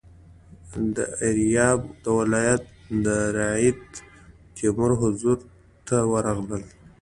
د 0.95 0.97
ایریاب 1.23 1.79
د 2.03 2.05
ولایت 2.19 2.63
رعیت 3.37 3.81
د 3.95 3.99
تیمور 4.55 4.91
حضور 5.01 5.37
ته 5.87 5.97
ورغلل. 6.11 6.63